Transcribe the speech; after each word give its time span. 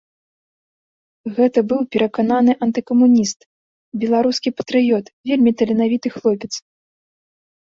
Гэта 1.39 1.59
быў 1.73 1.81
перакананы 1.95 2.53
антыкамуніст, 2.67 3.39
беларускі 4.05 4.49
патрыёт, 4.61 5.05
вельмі 5.31 5.51
таленавіты 5.61 6.07
хлопец. 6.19 6.53